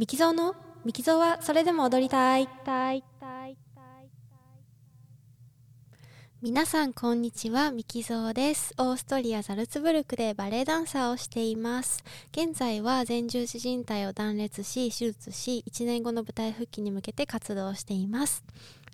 [0.00, 0.54] ミキゾーの？
[0.82, 2.48] ミキゾーはそれでも踊りたい。
[6.40, 7.70] 皆さんこんにちは。
[7.70, 8.72] ミキゾーです。
[8.78, 12.02] オーストリアザルツブルクでバレエダンサーをしています。
[12.32, 18.42] 現在は前十字靭帯を断裂し手術し1年後の舞台復帰に向けて活動しています。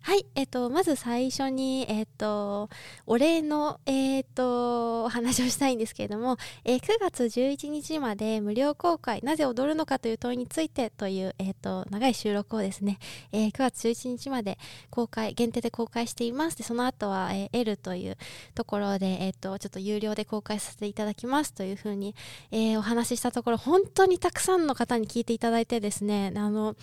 [0.03, 2.71] はい、えっと、まず最初に、えっと、
[3.07, 13.01] お礼の、えっと、お話をしたいんですけれども、えー、9月11日まで無料公開、なぜ踊るのかという問いについてという、えっと、長い収録をですね、
[13.33, 14.59] えー、9月11日まで
[14.91, 16.57] 公開、限定で公開しています。
[16.57, 18.17] で、その後は、えー、L という
[18.55, 22.15] ところで、えっと、ちょっと有料で公開させていただきますというふうに、
[22.53, 26.77] えー、お話ししたところ、本当にたくさんの方に聞いていただいてですね、あの、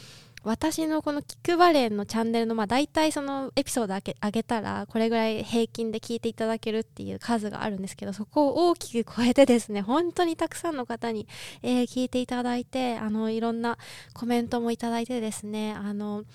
[0.44, 11.28] 私のこのキックバレーのチャンネルの、まあ、大体そのエピソードあげたらこれぐらい平均で聞いていただけるっていう数があるんですけどそこを大きく超えてですね 本当にたくさんの方に、
[11.62, 13.78] えー、聞いていただいてあのいろんな
[14.14, 16.26] コメントもいただいてですねあの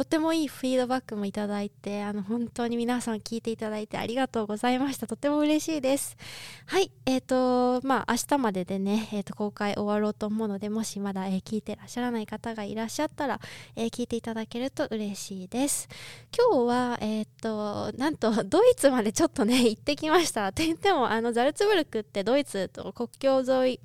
[0.00, 5.06] とてもいいフィードバックもいただいてあの本当に皆さん聞いていただいてありがとうございました。
[5.06, 6.16] とても嬉しいです。
[6.64, 13.40] はいえっ、ー、とまあ明日まででね、えーと、公開終わろうと思うのでもしまだ、えー、聞いてらっしゃらない方がいらっしゃったら、
[13.76, 15.86] えー、聞いていただけると嬉しいです。
[16.34, 20.46] 今日はえっ、となんとドイツまでちょっとね行ってきました。
[20.46, 23.80] って言ってもあのザルツブルクってドイツと国境沿い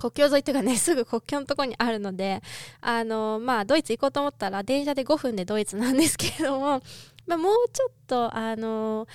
[0.00, 2.42] 国境沿いっていうかね、 すぐ国境のところにあるので、
[2.80, 6.82] あの、まあ、ドイツ行こうと思ったら、電車で5分でドイツなんですけれども、
[7.26, 9.06] まあ、もうちょっと、あの、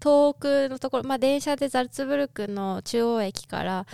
[0.00, 3.86] 遠くのところ、まあ、電車でザルツブルクの中央駅から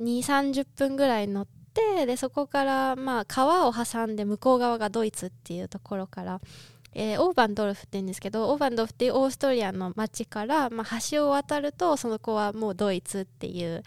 [0.00, 6.40] 2、30分ぐらい乗って、で、そこから、まあ、川を挟んで向こう側がドイツっていうところから、
[6.92, 13.82] えー、オーバンドルフって言うんですけどオーバンドルフっていうオーストリアの町から、まあ、橋を渡るとその子はもうドイツっていう、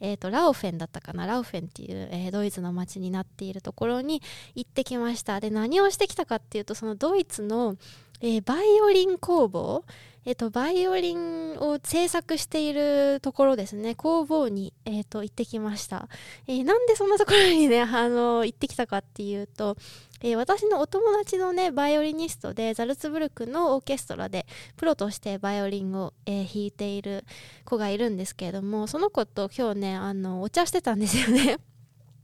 [0.00, 1.26] えーと、ラオフェンだったかな？
[1.26, 4.22] ラオフェンっていう、えー、ドイツの町になっているところに
[4.54, 5.38] 行ってきました。
[5.40, 7.76] で何をしてきたかっていうとそのドイツの、
[8.20, 9.84] えー、バイオリン工房
[10.28, 16.06] えっ、と、バイオリンを制作しているところですね、工房に、えっ、と、行ってきました。
[16.46, 19.78] えー、なんでそんなところにね、 あの、行ってきたかっていうと、
[20.20, 27.24] えー、私のお友達のねバイオリニストでザルツブルクのオーケストラでプロとしてバイオリンを、えー、弾いている
[27.64, 31.58] 子がいるんですけれどもその子と今日ねあのお茶してたんですよね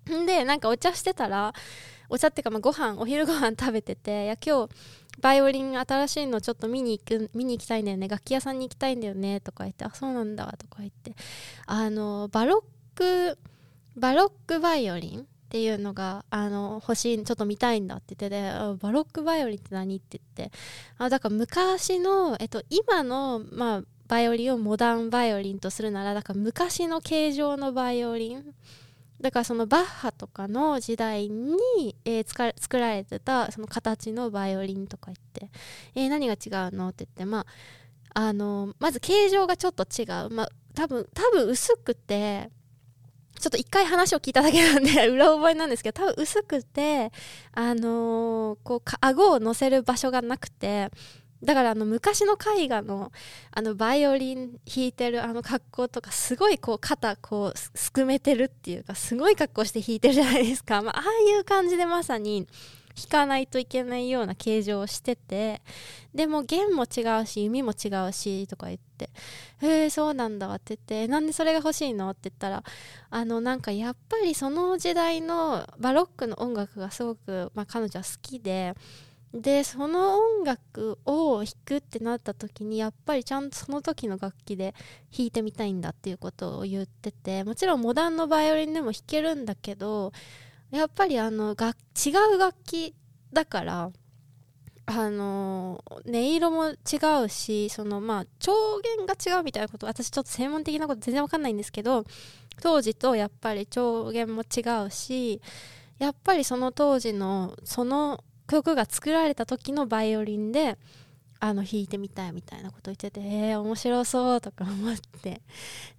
[0.27, 1.55] でなんかお茶してたら
[2.09, 4.75] お茶っていうか、まあ、ご飯お昼ご飯食べてていや今日
[5.21, 8.09] バイオリン新しいのちょっと見に行く見に行きたいんだよね。
[8.09, 9.41] 楽器屋さんに行きたいんだよね。
[9.41, 10.53] とか言ってあそうなんだ。
[10.59, 11.15] とか言って。
[11.67, 12.63] あのバロッ
[12.95, 13.39] ク
[13.97, 20.57] バロックバイオリンっていうのがあの欲しいちょっと見たいんだって言っててバロックバイオリンって何って言って。
[20.99, 28.55] あだから昔の、えっと、今の、まあ、バイオリンをモダンバイオリンとするならだから昔の形状のバイオリン
[29.25, 35.51] だからそのバッハとかの時代に、えー、作られてたその形のバイオリンとか言って、
[35.95, 37.47] えー、何が違うのって言ってま
[38.13, 42.51] ああのまず形状がちょっと違う、まあ、多分多分薄くて
[43.41, 47.11] ちょっと一回話を聞いただけなんで 裏覚えなんですけど多分薄くて
[47.53, 50.91] あのー、こう顎を乗せる場所がなくて
[51.45, 53.13] だからあの昔の絵画の
[53.53, 62.47] あのバイオリン弾いてるあの格好とかすごいこう肩こうすくめてるっていうかすごい格好して弾いてるじゃないですか、まあ、ああいう感じでまさに
[62.97, 65.61] 弾かないといけないような形状をしてて
[66.15, 69.11] でも弦も違うし弓も違うしとか言って
[69.63, 72.63] 「へえそうなんだ」って言って「なんでそれが欲しいの?」って言ったら
[73.11, 78.75] あのなんかやっぱりその時代のバロックの音楽がすごく、まあ、彼女は好きで。
[79.35, 84.75] でその音楽を弾くってなった時にやっぱりちゃんとその時の楽器で
[85.17, 90.13] 弾いてみたいんだっていうことを言っててもちろんモダンのバイオリンでも弾けるんだけど
[90.71, 91.75] やっぱりあのが
[92.07, 92.95] 違う楽器
[93.33, 93.91] だから
[94.87, 96.77] あの音色も違
[97.25, 102.05] うしそのまあ調弦が違うみたいなこと私ちょっと専門的なこと全然わかんないんですけど
[102.61, 105.41] 当時とやっぱり調弦も違うし
[105.99, 110.79] やっぱりその当時のその曲が作られた時のバイオリンで
[111.41, 115.43] あの弾いてみたいみたいなこと言っててえー、面白そうとか思って。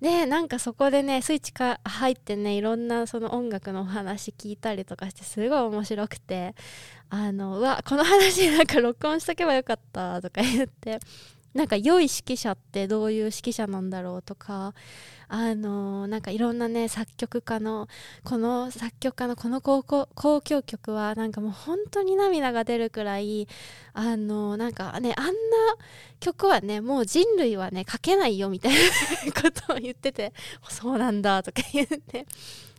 [0.01, 6.55] でなんかそこでねスイッチか入ってねいろんなその音楽のお話聞いたりとかしてすごい面白くて。
[7.07, 10.99] あのうわこの話なんか録音しとけばよかったとか言って。
[11.55, 14.73] なんか良い指揮者ってどういう指揮者なんだろうとか
[15.29, 17.87] あのなんかいろんなね作曲家の
[18.25, 23.47] この作曲家のこの交響曲はなんかもう本当に涙が出るくらい
[23.93, 25.31] あのなんかねあんな
[26.19, 30.33] 曲はねもう人類はね書けないよみたいなことを言ってて
[30.67, 32.27] そうなんだとか言って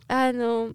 [0.07, 0.73] あの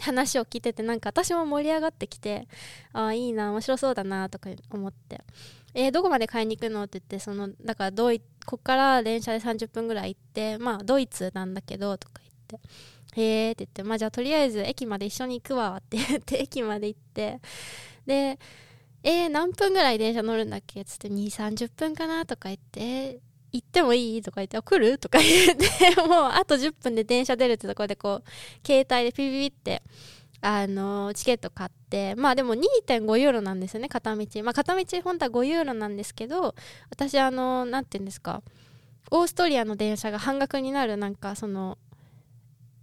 [0.00, 2.48] 話を聞いててなんか私も盛り上がってきて
[2.94, 5.20] ああいいな面白そうだなとか思って。
[5.78, 6.84] えー、どこまで買いに行くの？
[6.84, 12.62] って言ってそのだからドイこっから電車で30分ぐらい行ってまあドイツなんだけどとか言っ
[13.14, 17.40] てへえって言ってまあじゃあとりあえず駅まで一緒に行くわって言って 駅まで行って
[18.06, 18.38] で
[19.02, 20.80] えー、何分ぐらい電車乗るんだっけ？
[20.80, 23.20] っつって2 3 0分かなとか言って
[23.52, 24.22] 行ってもいい？
[24.22, 24.98] とか言って、来る？
[24.98, 29.82] とか言って、 もうあと10分で電車出るってところでこう、携帯でピピピって、
[30.40, 34.26] あのチケット買ってまあでも2.5ユーロなんですよね片道。
[34.42, 36.54] まあ片道本当は5ユーロなんですけど
[36.90, 38.42] 私あの何て言うんですか
[39.10, 41.78] オーストリアの電車が半額になるなんかその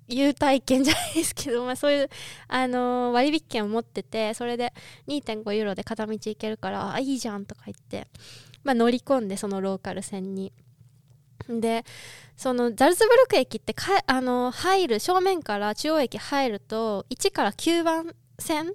[0.08, 2.10] 優待券じゃないですけど、 まあ、そういう、
[2.48, 4.74] あのー、割引券を持っててそれで
[5.08, 8.08] 2.5ユーロで片道行けるからあいいじゃんとか言って、
[8.64, 10.52] まあ、乗り込んでそのローカル線に。
[11.50, 11.86] で
[12.36, 18.74] そのザルツブルク駅ってかあの入る正面から中央駅入ると1から9番線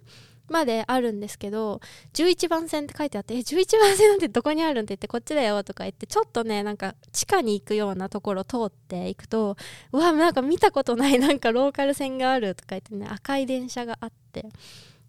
[0.48, 1.80] まであるんですけど
[2.14, 9.56] 11番線って書いてあって「え11番線なんてどこにあるん?」って言って「こっちだよ」とか言ってちょっとねなんか地下に行くようなところ通っていくと
[9.92, 14.46] うわなんか見たことないなんかローカル線があるとか言ってね赤い電車があって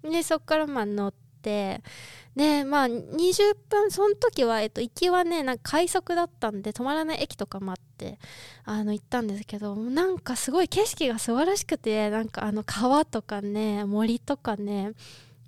[0.04, 8.20] でそっからまあ乗ってでまあ20分その時は、えっと、行きはねなんか快速だったんで止まらない駅とかもあって
[8.64, 14.94] あの行ったんですけどなんかすごい景色が素晴らしくてなんかあの川とかね森とかね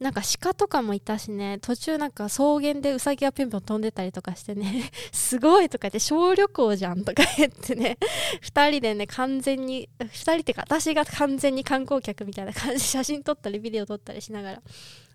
[0.01, 7.99] なんか鹿とかもいたしね途中なんか草原でウサギがぴょんぴょん飛んでたりとかしてね すごいとか言って小旅行じゃんとか言ってね
[8.41, 14.61] 2人でね完全に2人っていうか私が完全に観光客みたいな感じで写真撮ったりビデオ撮ったりしながら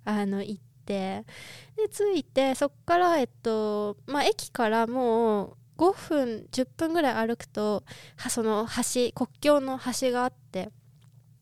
[0.06, 1.24] あの行って
[1.76, 7.82] で着いてそっからえっとまあ駅からもう5分10分ぐらい歩くと
[8.30, 10.70] その橋国境の橋があって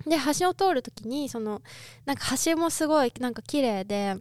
[0.06, 1.62] で橋を通る時にその
[2.04, 4.16] なんか橋もすごいなんか綺麗で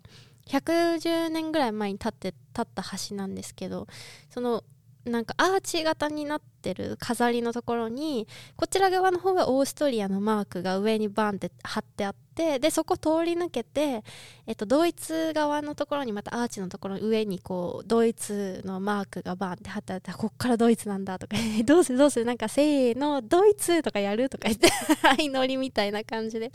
[0.48, 2.14] 110年ぐらい前に建っ
[2.62, 3.88] った橋なんですけど
[4.30, 4.64] その
[5.06, 14.04] なんかアーチ型になってる飾りのところにこちら側の方がオーストリアのマークが上にバンって貼ってあってでそこ通り抜けて、
[14.48, 21.36] えっと、ドイツ側のところにまたアーチのところ上にこうドイツのマークがバンって貼ってあってこっからドイツなんだとか
[21.66, 22.26] どうするどうする？
[22.26, 24.70] なんかせーのドイツとかやるとか言って
[25.04, 26.52] 相乗りみたいな感じで。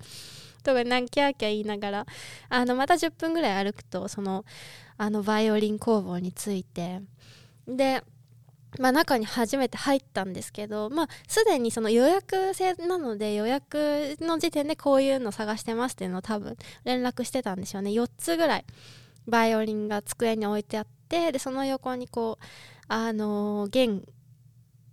[0.65, 2.07] とかなんキャーキャー言いながら。
[2.49, 4.45] あのまた10分ぐらい歩くとその
[4.97, 7.03] あのバイオリン工房について。
[7.67, 8.03] で
[8.79, 17.91] まあ、中に初めて入ったんですけど、まあ、すでにその予約制なので予約の時点でこういうの探してますっていうのを多分連絡してたんでしょうね。
[17.91, 18.65] 4つぐらい
[19.27, 22.45] バイオリンが机に置いてあってでその横にこう
[22.89, 24.03] あの弦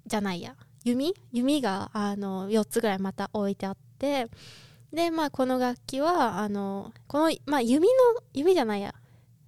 [0.05, 1.13] じゃないや弓？
[1.31, 4.27] 弓があの4つぐらいまた置いてあって
[4.93, 7.93] でまあこの楽器はあのこの、まあ、弓の
[8.33, 8.93] 弓じゃないや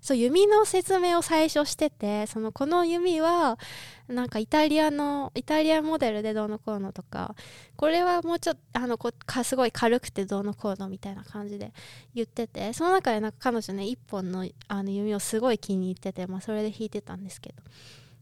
[0.08, 3.60] そう弓の説明を最初しててそのこの弓は
[4.08, 7.36] なんかイタリアのイタリアモデルでどうのこうのとか
[7.76, 11.74] これはもうちょっとあのこかすごい軽くてどうのこうのみたいな感じで
[12.16, 17.62] 言っててその中でなんか彼女ね一本のあの弓をすごい気に入ってて、まあ、それで弾いてたんですけど。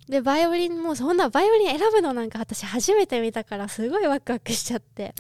[0.10, 5.14] でバイオリンもそんなバイオリン選ぶのなんか私初めて見たからすごいワクワクしちゃって。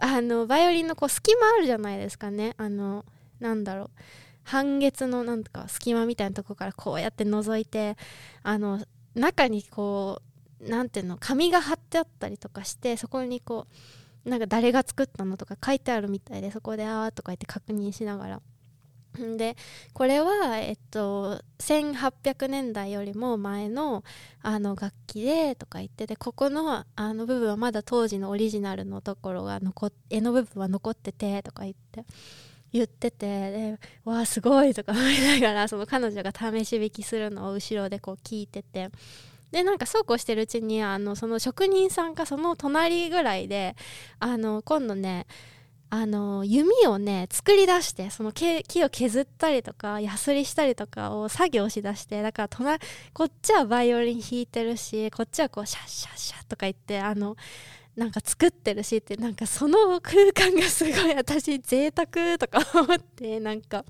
[0.00, 2.54] あのバイオリンのこう隙間あるじゃないですかね。
[2.56, 3.04] あの
[3.40, 3.90] なんだろう。
[4.48, 7.96] 半月のなんとか隙間みたいなとこからこうやって覗いて
[8.42, 8.84] あの
[9.14, 10.22] 中にこ
[10.60, 13.66] う何ていうの紙が貼ってあったりとかしてそこにこ
[14.26, 18.42] うなんか誰が作ったのとか書いてあるみたいでそこで「あー」とか言って確認しながら。
[19.36, 19.56] で
[19.94, 24.04] これは、えっと、1800年代よりも前の
[24.42, 32.04] あの楽器でとか言っててここのあの部分はまだ当時のオリジナルのところが残絵の部分は残っててとか言って
[32.72, 38.90] 言っててでわあすごいとか思いながらその彼女が試し弾きするのを後ろでこう聞いてて。
[39.50, 43.76] でなんかそうこうしてるうちにあのその職人さんがその隣ぐらいで
[44.20, 45.26] あの今度ね
[45.90, 52.78] あの弓をね作り出してその木を削ったりとかヤスリしたりとかを作業しだしてだから隣
[53.14, 57.36] こっちはバイオリン弾いてるしこっちはこうシャッシャッシャッとか言ってあの
[57.98, 63.84] なんか作ってるしってなんかその空間がすごい私贅沢とか思って なんか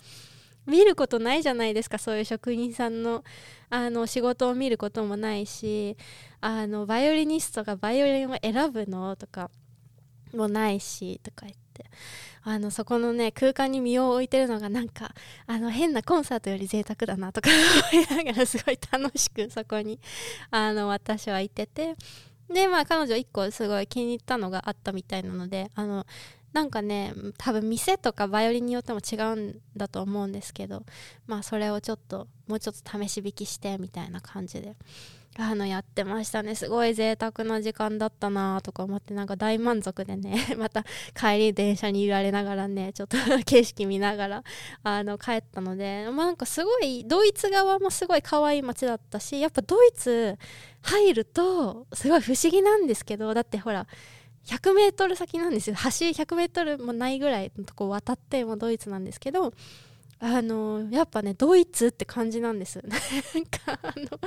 [0.65, 3.23] 見ることないじゃないですかそういう職人さんの
[3.69, 5.95] あの仕事を見ることもないし
[6.41, 9.51] あのバイオリニストがバイオリンを選ぶのとか
[10.35, 11.85] もないしとか言って。
[12.43, 15.15] あのそこのね空間に身を置いてるのがなんか
[15.47, 17.51] あの変なコンサートより贅沢だなとか
[17.93, 20.01] 思いながらすごい楽しくそこに
[20.51, 21.95] あの私はいてて。
[22.53, 26.07] でまあ彼女1個すごい気に入ったのがあったみたいなのであの
[26.53, 30.83] なんかね多分店とかバイオリンによっても違うんだと思うんですけど
[31.27, 34.75] まあそれをちょっともうちょっと試し弾きしてみたいな感じで。
[35.37, 36.55] あのやってましたね。
[36.57, 44.45] すごい贅沢な時間だったなとか思ってなんか大満足でね また帰り電車に揺られながらねちょっと景色見ながら
[44.83, 50.37] あの帰ったのでまあなんかすごいドイツ側もすごい可愛い街だったしやっぱドイツ
[50.83, 53.87] 入るとすごい不思議なんですけどだってほら
[54.45, 55.77] 100m 先なんですよ。
[55.77, 59.53] 橋 100m もないぐらいのとこ渡ってもドイツなんですけど
[60.21, 62.83] あのやっぱねドイツって感じなんです。
[62.85, 62.97] な
[63.41, 64.19] んかあの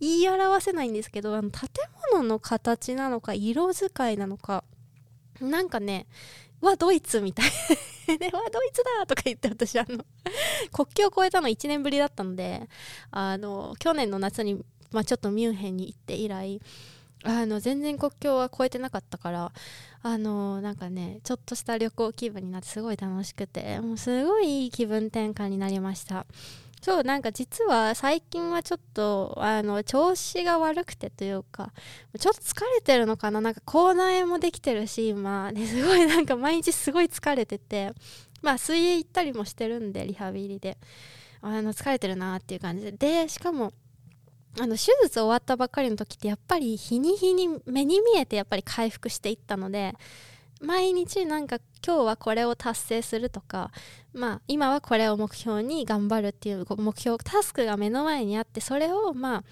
[0.00, 1.68] 言い表せないんですけどあの建
[2.12, 4.64] 物の形なのか色使いなのか
[5.40, 6.06] なんかね
[6.60, 7.50] わドイツみたい。
[8.18, 10.04] で わドイツだとか言って私あの
[10.72, 12.68] 国境を越えたの1年ぶりだったので
[13.10, 16.60] あの去年の夏に、まあ、ちょっとミュンヘンに行って以来
[17.24, 19.52] あの全然国境は越えてなかったから
[20.02, 26.26] あのなんかねちょっとした旅行気分になってすごい楽しくてもうすごいいい気分転換になりました。
[26.82, 31.72] そうなんか実は最近はちょっとあの調子が悪くてというか
[32.20, 33.40] ちょっと疲れてるのかな？
[33.40, 35.50] なんか口内炎もできてるし今。
[35.50, 37.92] ねすごいなんか毎日すごい疲れてて
[38.42, 40.76] まあ水泳行ったりもしてるんでリハビリで。
[41.46, 42.92] あの疲れてるなっていう感じで。
[42.92, 43.72] でしかも
[44.58, 49.94] あの手術終わったばっかりの時ってやっぱり日に日に目に見えてやっぱり回復していったので
[50.60, 53.70] 毎日なんか今日はこれを達成するとか
[54.12, 59.44] まあ今はこれを目標に頑張るっていう目標タスクが目の前にあってそれをまあ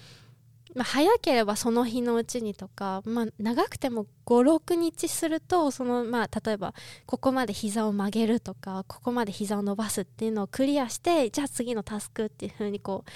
[0.75, 6.73] まあ、早ければその日のうちにとか、まあ、長くても56日するとその、まあ、例えば
[7.05, 13.09] ここまで膝を曲げるとかここまで膝を伸ばすっていうのをクリアしてじゃあ次のタスクっていう風にこう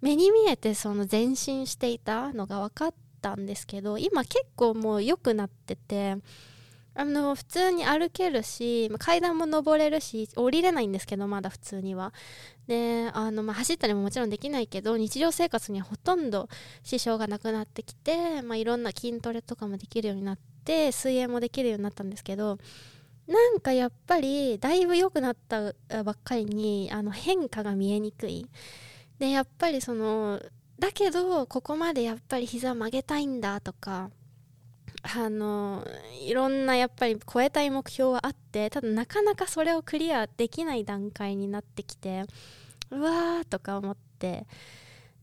[0.00, 6.16] 目に見えてその前進していたのが分かったんですけど今結構もう良くなってて
[6.98, 12.12] あの普通に歩けるし階段も登れるし降りれないんですけどまだ普通には。
[12.66, 16.48] であの、まあ、走ったりももちろんできないけど日常生活にはほとんど
[16.82, 22.58] 支障がなくなってきて、まあ、いろんな筋トレとかもできるようになって水泳もできるようになったんですけど
[23.28, 28.46] なんかやっぱりだいぶ良くなったばっかりにあの変化が見えにくい。
[29.18, 30.40] でやっぱりその
[30.78, 34.10] だけどここまでやっぱり膝曲げたいんだとか
[35.02, 35.86] あの
[36.20, 42.24] いろんなやっぱり超えたい目標はあってただなかなかそれをクリアできない段階になってきて
[42.90, 44.46] うわーとか思って。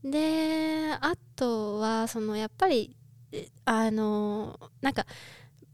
[0.04, 2.94] であとはそのやっぱり
[3.64, 5.06] あのなんか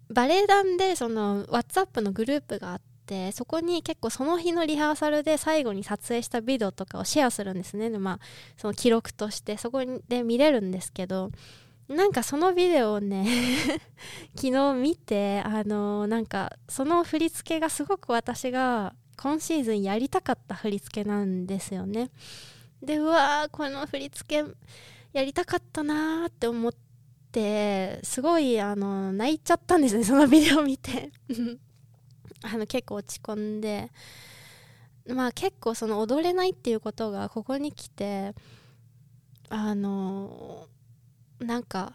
[0.09, 8.19] バレエ団でその WhatsApp のグループがあってそこに結構その日のリハーサルで最後に撮影したビデオとかをシェアするんですね、まあ、
[8.57, 11.33] その記録としてそこで見れるんですけど
[11.89, 13.27] なんかそのビデオをね
[14.37, 22.11] 昨日見てあのなんかその振り付けがすごく私が今シーズンやりたかった振り付けなんですよね。
[22.81, 24.49] でうわーこの振り付け
[25.13, 26.73] やりたかったなーって思っ
[27.33, 31.11] てすごいあの泣いちゃったんですねそのビデオ見て。
[32.43, 33.91] あの結構落ち込んで
[35.07, 38.35] まあ結構その踊れないっていうことがここに来て
[39.49, 40.67] あの
[41.39, 41.95] なんか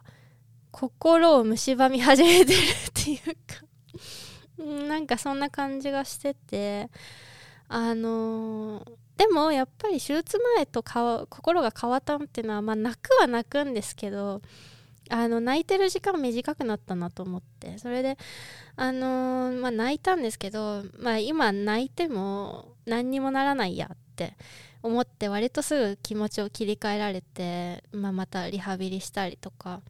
[0.71, 2.61] 心を蝕み始めてるっ
[2.93, 6.89] ていうかなんかそんな感じがしてて
[7.67, 8.85] あの
[9.17, 14.41] でもやっぱり手術前と心が変わったっていうのはまあ泣くは泣くんですけど
[15.09, 17.77] あの泣いてる時間短くなったなと思って。
[17.77, 18.17] それで
[18.75, 24.35] あのー、まあ泣いたんですけど、まあ、今泣いても何にもならないやって
[24.83, 29.81] 思って割とすぐ気持ちを切り替えられて、まあ、またリハビリしたりとか、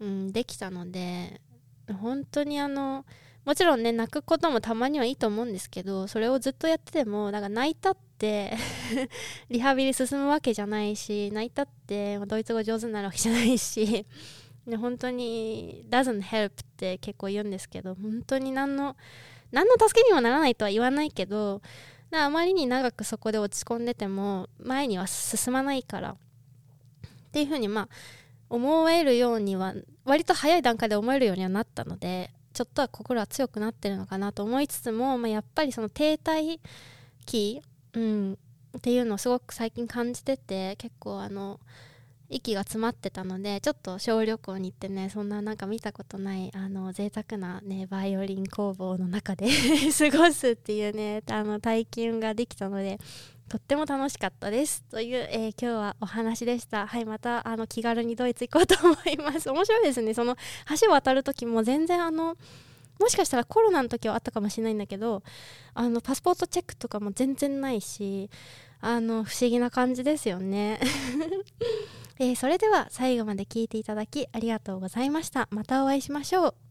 [0.00, 1.40] うん、できたので
[2.00, 3.04] 本当にあの
[3.44, 8.09] もちろんね泣くこともたまにはいいと思うんですけどそれをずっとやっててもなんか泣いたって
[9.48, 14.06] リハビリ進むわけじゃないし泣いたってドイツ語上手になるわけじゃないし
[14.78, 18.96] 本当に doesn't help って結構言うんですけど本当に何の
[19.52, 21.62] 何の助けにもならないとは言わないけど
[22.12, 26.16] あまりに長くそこで落ち込んでても前には進まないからっ
[27.32, 27.88] ていうふうにまあ
[28.48, 29.74] 思えるようには
[30.04, 36.58] 割と早い段階で思えるようにはなったのでちょっとは心は強くなってるのかなと思いつつも、まあ、やっぱりその停滞
[37.26, 37.62] 期、
[37.94, 38.38] うん、
[38.76, 41.60] っていうのをすごく最近感じてて結構あの
[42.30, 49.48] 息が詰まってたのでちょっと小旅行に行ってねそんななんか見たことないあの贅沢なねバイオリン工房の中で
[50.10, 52.98] 過ごすっていうねあの体験ができたので
[53.48, 56.86] とっても楽しかったですという、えー、今日はお話でした。
[56.86, 59.50] はいまたあの気軽にドイツ行こうと思います。
[59.50, 60.14] 面白いですね。
[60.14, 60.36] その
[60.80, 62.36] 橋渡る時も全然あの
[63.00, 65.22] もしかしたらコロナの時はあったかもしれないんだけど
[65.74, 68.30] あのパスポートチェックとかも全然ないし
[68.80, 70.80] あの不思議な感じですよね、
[72.18, 75.48] えー、それでは最後まで聞いていただきありがとうございました。
[75.50, 76.69] またお会いしましょう。